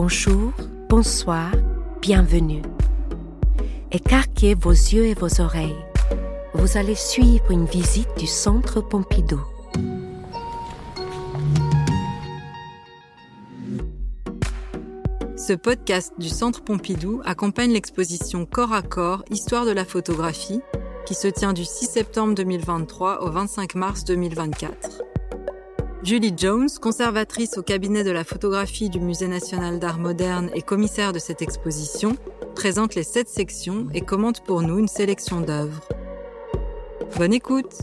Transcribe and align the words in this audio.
Bonjour, 0.00 0.52
bonsoir, 0.88 1.50
bienvenue. 2.00 2.62
Écarquez 3.90 4.54
vos 4.54 4.70
yeux 4.70 5.06
et 5.06 5.14
vos 5.14 5.40
oreilles. 5.40 5.74
Vous 6.54 6.76
allez 6.76 6.94
suivre 6.94 7.50
une 7.50 7.64
visite 7.64 8.08
du 8.16 8.28
Centre 8.28 8.80
Pompidou. 8.80 9.40
Ce 15.36 15.52
podcast 15.54 16.12
du 16.16 16.28
Centre 16.28 16.62
Pompidou 16.62 17.20
accompagne 17.24 17.72
l'exposition 17.72 18.46
Corps 18.46 18.74
à 18.74 18.82
corps 18.82 19.24
Histoire 19.30 19.66
de 19.66 19.72
la 19.72 19.84
photographie 19.84 20.60
qui 21.06 21.14
se 21.14 21.26
tient 21.26 21.52
du 21.52 21.64
6 21.64 21.86
septembre 21.86 22.36
2023 22.36 23.24
au 23.24 23.32
25 23.32 23.74
mars 23.74 24.04
2024. 24.04 25.07
Julie 26.08 26.32
Jones, 26.34 26.70
conservatrice 26.80 27.58
au 27.58 27.62
cabinet 27.62 28.02
de 28.02 28.10
la 28.10 28.24
photographie 28.24 28.88
du 28.88 28.98
Musée 28.98 29.28
national 29.28 29.78
d'art 29.78 29.98
moderne 29.98 30.48
et 30.54 30.62
commissaire 30.62 31.12
de 31.12 31.18
cette 31.18 31.42
exposition, 31.42 32.16
présente 32.54 32.94
les 32.94 33.02
sept 33.02 33.28
sections 33.28 33.88
et 33.92 34.00
commente 34.00 34.42
pour 34.42 34.62
nous 34.62 34.78
une 34.78 34.88
sélection 34.88 35.42
d'œuvres. 35.42 35.86
Bonne 37.18 37.34
écoute 37.34 37.82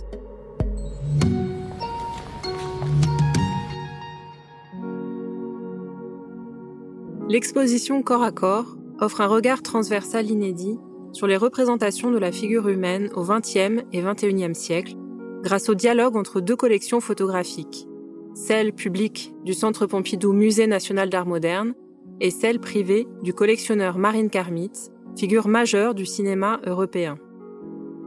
L'exposition 7.29 8.01
Corps 8.01 8.23
à 8.23 8.31
Corps 8.31 8.75
offre 8.99 9.21
un 9.21 9.27
regard 9.27 9.61
transversal 9.61 10.31
inédit 10.31 10.79
sur 11.11 11.27
les 11.27 11.37
représentations 11.37 12.09
de 12.09 12.17
la 12.17 12.31
figure 12.31 12.69
humaine 12.69 13.11
au 13.13 13.23
XXe 13.23 13.83
et 13.93 14.01
XXIe 14.01 14.55
siècle 14.55 14.95
grâce 15.43 15.69
au 15.69 15.75
dialogue 15.75 16.15
entre 16.15 16.41
deux 16.41 16.55
collections 16.55 17.01
photographiques, 17.01 17.87
celle 18.35 18.73
publique 18.73 19.33
du 19.45 19.53
Centre 19.53 19.85
Pompidou 19.85 20.33
Musée 20.33 20.67
national 20.67 21.09
d'art 21.09 21.25
moderne 21.25 21.73
et 22.19 22.29
celle 22.29 22.59
privée 22.59 23.07
du 23.23 23.33
collectionneur 23.33 23.97
Marine 23.97 24.29
Karmitz, 24.29 24.91
figure 25.17 25.47
majeure 25.47 25.95
du 25.95 26.05
cinéma 26.05 26.59
européen. 26.65 27.17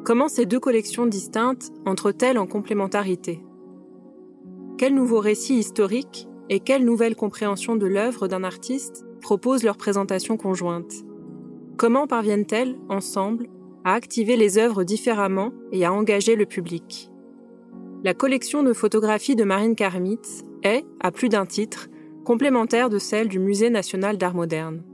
Comment 0.05 0.29
ces 0.29 0.45
deux 0.45 0.61
collections 0.61 1.07
distinctes 1.07 1.73
entrent-elles 1.87 2.39
en 2.39 2.47
complémentarité? 2.47 3.43
Quels 4.77 4.95
nouveaux 4.95 5.21
récits 5.21 5.57
historiques 5.57 6.29
et 6.51 6.61
quelle 6.61 6.85
nouvelle 6.85 7.17
compréhension 7.17 7.77
de 7.77 7.87
l'œuvre 7.87 8.29
d'un 8.29 8.45
artiste 8.45 9.07
proposent 9.23 9.65
leur 9.65 9.79
présentation 9.79 10.37
conjointe? 10.37 10.93
Comment 11.79 12.07
parviennent-elles, 12.07 12.77
ensemble, 12.91 13.49
à 13.85 13.95
activer 13.95 14.37
les 14.37 14.59
œuvres 14.59 14.85
différemment 14.85 15.53
et 15.73 15.87
à 15.87 15.93
engager 15.93 16.37
le 16.37 16.45
public? 16.45 17.11
La 18.05 18.15
collection 18.15 18.63
de 18.63 18.73
photographies 18.73 19.35
de 19.35 19.43
Marine 19.43 19.75
Karmitz 19.75 20.45
est, 20.63 20.85
à 21.01 21.11
plus 21.11 21.29
d'un 21.29 21.47
titre, 21.47 21.89
complémentaire 22.25 22.91
de 22.91 22.99
celle 22.99 23.29
du 23.29 23.41
Musée 23.41 23.71
national 23.71 24.19
d'art 24.19 24.35
moderne. 24.35 24.85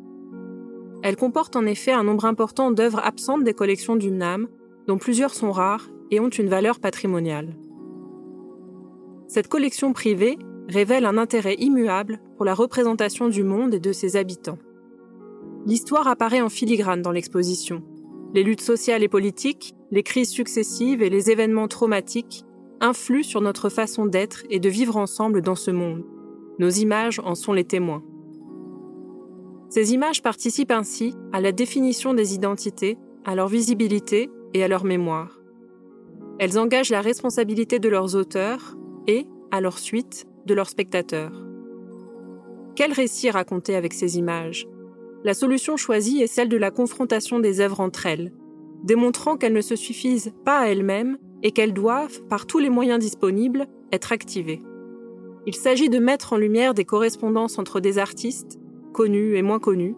Elle 1.03 1.17
comporte 1.17 1.55
en 1.55 1.67
effet 1.67 1.93
un 1.93 2.05
nombre 2.05 2.25
important 2.25 2.71
d'œuvres 2.71 3.05
absentes 3.05 3.45
des 3.45 3.53
collections 3.53 3.97
du 3.97 4.11
MNAM, 4.11 4.49
dont 4.87 4.97
plusieurs 4.97 5.35
sont 5.35 5.53
rares 5.53 5.91
et 6.11 6.19
ont 6.19 6.31
une 6.31 6.49
valeur 6.49 6.81
patrimoniale. 6.81 7.57
Cette 9.27 9.49
collection 9.49 9.93
privée 9.93 10.39
révèle 10.69 11.05
un 11.05 11.19
intérêt 11.19 11.57
immuable 11.59 12.21
pour 12.37 12.47
la 12.47 12.55
représentation 12.55 13.29
du 13.29 13.45
monde 13.45 13.75
et 13.75 13.81
de 13.81 13.93
ses 13.93 14.17
habitants. 14.17 14.59
L'histoire 15.67 16.09
apparaît 16.09 16.41
en 16.41 16.49
filigrane 16.49 17.03
dans 17.03 17.13
l'exposition. 17.13 17.83
Les 18.33 18.43
luttes 18.43 18.63
sociales 18.63 19.03
et 19.03 19.09
politiques, 19.09 19.75
les 19.91 20.03
crises 20.03 20.31
successives 20.31 21.03
et 21.03 21.11
les 21.11 21.31
événements 21.31 21.69
traumatiques 21.69 22.45
influent 22.81 23.23
sur 23.23 23.41
notre 23.41 23.69
façon 23.69 24.07
d'être 24.07 24.45
et 24.51 24.61
de 24.61 24.69
vivre 24.69 24.97
ensemble 24.97 25.43
dans 25.43 25.55
ce 25.55 25.71
monde. 25.71 26.05
Nos 26.59 26.71
images 26.71 27.21
en 27.21 27.35
sont 27.35 27.53
les 27.53 27.65
témoins. 27.65 28.03
Ces 29.71 29.93
images 29.93 30.23
participent 30.23 30.71
ainsi 30.71 31.15
à 31.33 31.41
la 31.41 31.51
définition 31.51 32.15
des 32.15 32.35
identités, 32.35 32.97
à 33.25 33.35
leur 33.35 33.49
visibilité 33.49 34.31
et 34.53 34.63
à 34.63 34.69
leur 34.69 34.85
mémoire. 34.85 35.41
Elles 36.39 36.59
engagent 36.59 36.91
la 36.91 37.01
responsabilité 37.01 37.79
de 37.79 37.89
leurs 37.89 38.15
auteurs 38.15 38.77
et, 39.07 39.27
à 39.51 39.61
leur 39.61 39.79
suite, 39.79 40.27
de 40.47 40.55
leurs 40.55 40.69
spectateurs. 40.69 41.45
Quel 42.77 42.93
récit 42.93 43.31
raconter 43.31 43.77
avec 43.77 43.93
ces 43.93 44.19
images? 44.19 44.67
La 45.25 45.35
solution 45.35 45.77
choisie 45.77 46.23
est 46.23 46.27
celle 46.27 46.49
de 46.49 46.57
la 46.57 46.71
confrontation 46.71 47.39
des 47.39 47.61
œuvres 47.61 47.81
entre 47.81 48.07
elles, 48.07 48.33
démontrant 48.85 49.37
qu'elles 49.37 49.53
ne 49.53 49.61
se 49.61 49.77
suffisent 49.77 50.33
pas 50.45 50.61
à 50.61 50.67
elles-mêmes 50.69 51.19
et 51.43 51.51
qu'elles 51.51 51.75
doivent, 51.75 52.23
par 52.29 52.47
tous 52.47 52.59
les 52.59 52.71
moyens 52.71 53.01
disponibles, 53.01 53.67
être 53.93 54.13
activées. 54.13 54.63
Il 55.47 55.55
s'agit 55.55 55.89
de 55.89 55.99
mettre 55.99 56.35
en 56.35 56.37
lumière 56.37 56.75
des 56.75 56.85
correspondances 56.85 57.59
entre 57.59 57.81
des 57.81 57.99
artistes, 57.99 58.59
connus 58.93 59.37
et 59.37 59.43
moins 59.43 59.59
connus, 59.59 59.97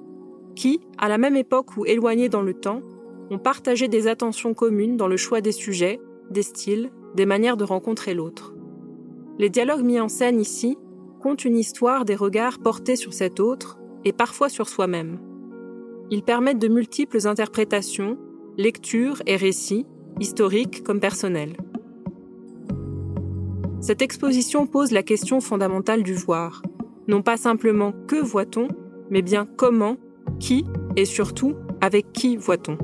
qui, 0.55 0.81
à 0.99 1.09
la 1.09 1.19
même 1.19 1.37
époque 1.37 1.77
ou 1.77 1.85
éloignés 1.85 2.29
dans 2.29 2.43
le 2.43 2.55
temps, 2.55 2.81
ont 3.31 3.39
partagé 3.39 3.89
des 3.89 4.07
attentions 4.07 4.55
communes 4.55 4.97
dans 4.97 5.09
le 5.09 5.17
choix 5.17 5.41
des 5.41 5.53
sujets, 5.53 6.01
des 6.31 6.43
styles, 6.43 6.91
des 7.15 7.27
manières 7.27 7.57
de 7.57 7.65
rencontrer 7.65 8.15
l'autre. 8.15 8.55
Les 9.39 9.51
dialogues 9.51 9.85
mis 9.85 10.01
en 10.01 10.09
scène 10.09 10.41
ici 10.41 10.79
comptent 11.21 11.45
une 11.45 11.59
histoire 11.59 12.05
des 12.05 12.15
regards 12.15 12.59
portés 12.59 12.97
sur 12.97 13.13
cet 13.13 13.41
autre 13.41 13.79
et 14.05 14.13
parfois 14.13 14.49
sur 14.49 14.69
soi-même. 14.69 15.19
Ils 16.11 16.23
permettent 16.23 16.61
de 16.61 16.69
multiples 16.69 17.27
interprétations, 17.27 18.17
lectures 18.57 19.23
et 19.27 19.37
récits 19.37 19.87
historique 20.21 20.83
comme 20.83 21.01
personnel. 21.01 21.57
Cette 23.81 24.03
exposition 24.03 24.67
pose 24.67 24.91
la 24.91 25.03
question 25.03 25.41
fondamentale 25.41 26.03
du 26.03 26.15
voir. 26.15 26.63
Non 27.07 27.23
pas 27.23 27.37
simplement 27.37 27.93
que 28.09 28.17
voit-on, 28.17 28.69
mais 29.11 29.23
bien 29.23 29.47
comment, 29.47 29.97
qui 30.41 30.65
et 30.97 31.05
surtout 31.05 31.55
avec 31.81 32.13
qui 32.13 32.37
voit-on. 32.37 32.79